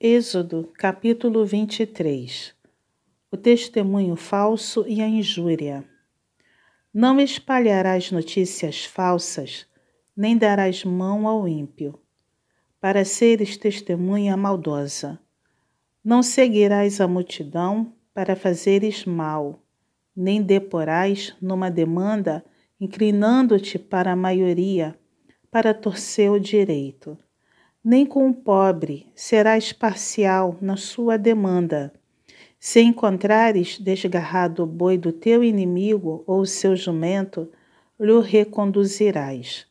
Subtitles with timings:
[0.00, 2.52] Êxodo, capítulo 23
[3.30, 5.84] O testemunho falso e a injúria.
[6.92, 9.66] Não espalharás notícias falsas,
[10.14, 11.96] nem darás mão ao ímpio,
[12.80, 15.20] para seres testemunha maldosa.
[16.04, 19.62] Não seguirás a multidão para fazeres mal,
[20.14, 22.44] nem deporás numa demanda,
[22.80, 24.98] inclinando-te para a maioria,
[25.52, 27.16] para torcer o direito
[27.84, 31.92] nem com o pobre serás parcial na sua demanda.
[32.58, 37.50] Se encontrares desgarrado o boi do teu inimigo ou o seu jumento,
[38.00, 39.66] lhe reconduzirás.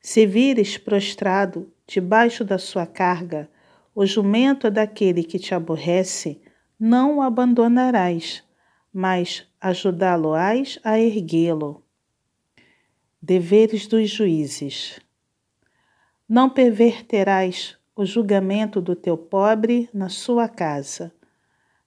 [0.00, 3.48] Se vires prostrado debaixo da sua carga
[3.94, 6.40] o jumento daquele que te aborrece,
[6.80, 8.42] não o abandonarás,
[8.92, 11.84] mas ajudá-lo-ás a erguê-lo.
[13.20, 14.98] Deveres dos juízes.
[16.34, 21.12] Não perverterás o julgamento do teu pobre na sua casa.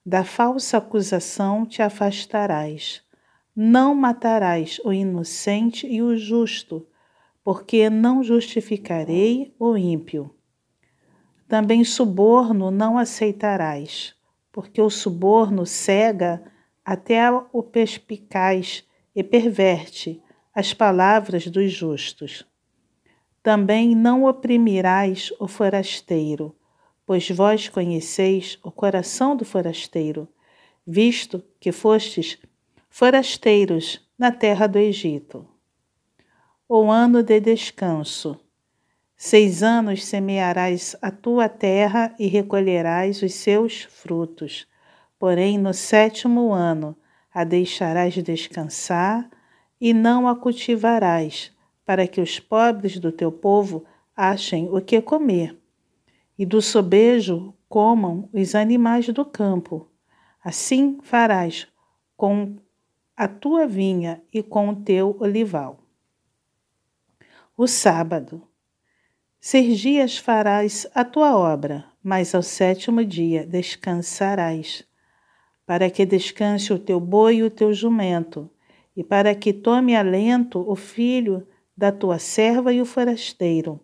[0.04, 3.02] Da falsa acusação te afastarás.
[3.56, 6.86] Não matarás o inocente e o justo,
[7.42, 10.32] porque não justificarei o ímpio.
[11.48, 14.14] Também suborno não aceitarás,
[14.52, 16.40] porque o suborno cega
[16.84, 20.22] até o perspicaz e perverte
[20.54, 22.46] as palavras dos justos.
[23.46, 26.52] Também não oprimirás o forasteiro,
[27.06, 30.28] pois vós conheceis o coração do forasteiro,
[30.84, 32.38] visto que fostes
[32.90, 35.46] forasteiros na terra do Egito.
[36.68, 38.36] O ano de descanso.
[39.16, 44.66] Seis anos semearás a tua terra e recolherás os seus frutos.
[45.20, 46.96] Porém, no sétimo ano
[47.32, 49.30] a deixarás descansar
[49.80, 51.54] e não a cultivarás
[51.86, 53.84] para que os pobres do teu povo
[54.14, 55.56] achem o que comer,
[56.36, 59.88] e do sobejo comam os animais do campo.
[60.42, 61.68] Assim farás
[62.16, 62.56] com
[63.16, 65.78] a tua vinha e com o teu olival.
[67.56, 68.42] O sábado.
[69.40, 74.84] Seis dias farás a tua obra, mas ao sétimo dia descansarás,
[75.64, 78.50] para que descanse o teu boi e o teu jumento,
[78.96, 83.78] e para que tome alento o filho da tua serva e o forasteiro.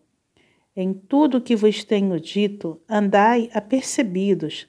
[0.75, 4.67] Em tudo que vos tenho dito, andai apercebidos.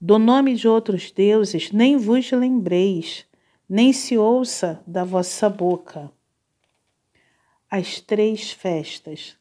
[0.00, 3.24] Do nome de outros deuses nem vos lembreis,
[3.68, 6.10] nem se ouça da vossa boca.
[7.70, 9.36] As três festas.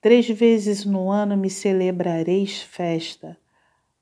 [0.00, 3.36] Três vezes no ano me celebrareis festa.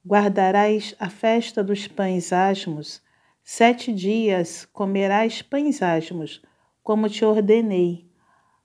[0.04, 3.00] Guardarás a festa dos pães asmos.
[3.42, 6.42] Sete dias comerás pães asmos,
[6.82, 8.05] como te ordenei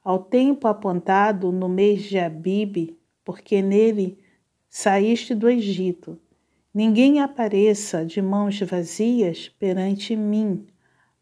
[0.04, 4.20] ao tempo apontado no mês de Abibe, porque nele
[4.68, 6.20] saíste do Egito.
[6.74, 10.66] Ninguém apareça de mãos vazias perante mim.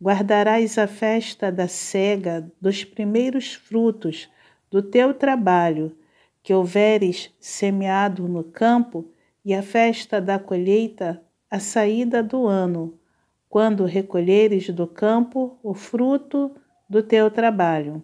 [0.01, 4.29] Guardarás a festa da cega dos primeiros frutos
[4.71, 5.97] do teu trabalho,
[6.41, 9.11] que houveres semeado no campo,
[9.43, 12.99] e a festa da colheita, a saída do ano,
[13.49, 16.55] quando recolheres do campo o fruto
[16.87, 18.03] do teu trabalho.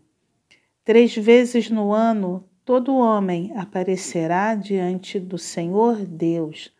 [0.86, 6.72] Três vezes no ano todo homem aparecerá diante do Senhor Deus.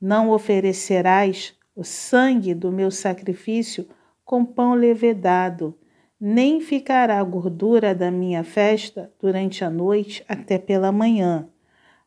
[0.00, 3.86] Não oferecerás o sangue do meu sacrifício
[4.24, 5.78] com pão levedado,
[6.18, 11.46] nem ficará a gordura da minha festa durante a noite até pela manhã.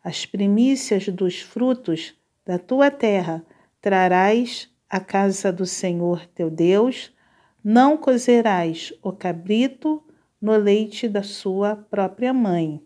[0.03, 3.45] As primícias dos frutos da tua terra
[3.79, 7.13] trarás à casa do Senhor teu Deus.
[7.63, 10.03] Não cozerás o cabrito
[10.43, 12.81] no leite da sua própria mãe.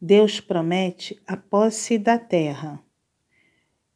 [0.00, 2.80] Deus promete a posse da terra.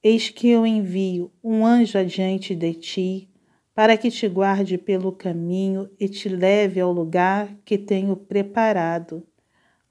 [0.02, 3.30] Eis que eu envio um anjo adiante de ti,
[3.72, 9.24] para que te guarde pelo caminho e te leve ao lugar que tenho preparado.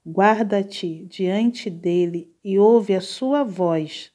[0.06, 4.12] Guarda-te diante dele e ouve a sua voz,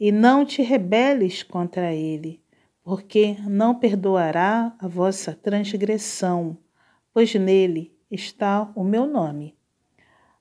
[0.00, 2.42] e não te rebeles contra ele,
[2.82, 6.56] porque não perdoará a vossa transgressão
[7.12, 9.56] pois nele está o meu nome.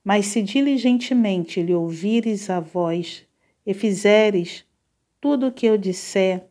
[0.04, 3.26] Mas se diligentemente lhe ouvires a voz
[3.66, 4.66] e fizeres
[5.20, 6.48] tudo o que eu disser,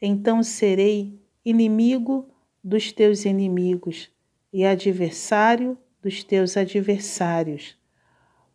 [0.00, 2.28] então serei inimigo
[2.62, 4.10] dos teus inimigos
[4.52, 7.76] e adversário dos teus adversários.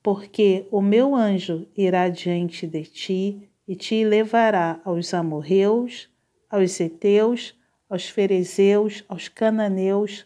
[0.02, 6.10] Porque o meu anjo irá diante de ti e te levará aos amorreus,
[6.50, 7.56] aos heteus,
[7.90, 10.26] aos ferezeus, aos cananeus,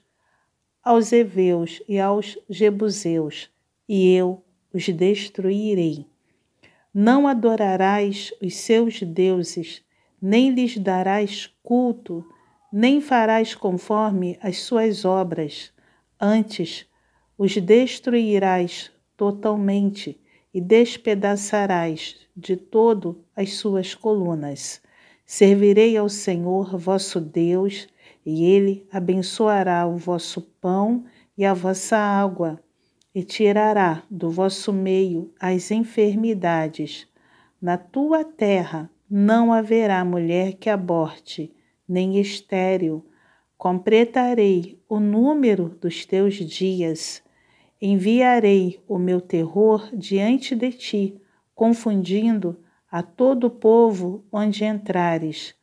[0.88, 3.50] aos heveus e aos jebuseus,
[3.89, 4.42] e eu
[4.74, 6.06] os destruirei.
[6.94, 9.84] Não adorarás os seus deuses,
[10.22, 12.25] nem lhes darás culto,
[12.72, 15.74] nem farás conforme as suas obras.
[16.19, 16.86] Antes,
[17.38, 20.18] os destruirás totalmente
[20.54, 24.81] e despedaçarás de todo as suas colunas.
[25.25, 27.89] Servirei ao Senhor vosso Deus,
[28.29, 31.06] e ele abençoará o vosso pão
[31.38, 32.62] e a vossa água,
[33.15, 37.07] e tirará do vosso meio as enfermidades.
[37.62, 41.56] Na tua terra não haverá mulher que aborte,
[41.88, 43.06] nem estéril.
[43.57, 47.24] Completarei o número dos teus dias.
[47.81, 51.21] Enviarei o meu terror diante de ti,
[51.56, 52.59] confundindo
[52.91, 55.56] a todo o povo onde entrares.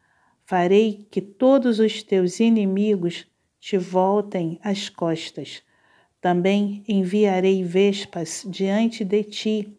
[0.46, 3.26] Farei que todos os teus inimigos
[3.58, 5.62] te voltem as costas.
[6.20, 9.78] Também enviarei vespas diante de ti,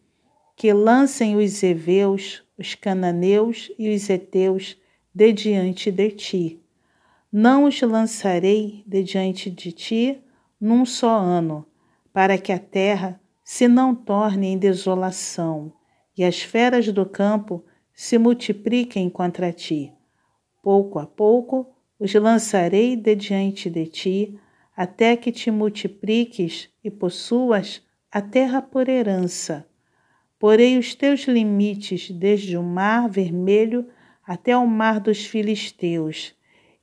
[0.56, 4.76] que lancem os heveus, os cananeus e os heteus
[5.14, 6.60] de diante de ti.
[7.30, 10.18] Não os lançarei de diante de ti
[10.60, 11.64] num só ano,
[12.12, 15.72] para que a terra se não torne em desolação
[16.16, 17.64] e as feras do campo
[17.94, 19.92] se multipliquem contra ti.
[20.66, 24.36] Pouco a pouco os lançarei de diante de ti,
[24.76, 27.80] até que te multipliques e possuas
[28.10, 29.64] a terra por herança.
[30.40, 33.86] Porei os teus limites desde o mar vermelho
[34.26, 36.34] até o mar dos filisteus,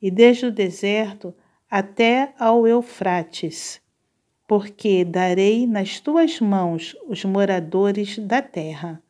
[0.01, 1.36] e desde o deserto
[1.69, 3.81] até ao Eufrates,
[4.47, 9.03] porque darei nas tuas mãos os moradores da terra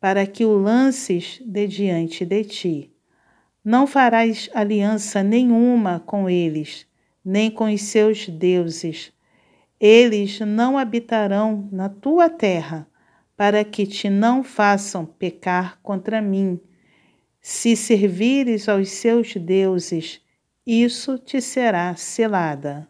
[0.00, 2.95] para que o lances de diante de ti.
[3.68, 6.86] Não farás aliança nenhuma com eles,
[7.24, 9.12] nem com os seus deuses.
[9.80, 12.86] Eles não habitarão na tua terra,
[13.36, 16.60] para que te não façam pecar contra mim.
[17.40, 20.20] Se servires aos seus deuses,
[20.64, 22.86] isso te será selada.